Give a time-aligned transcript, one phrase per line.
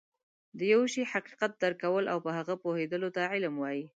[0.57, 3.85] د يوه شي حقيقت درک کول او په هغه پوهيدلو ته علم وایي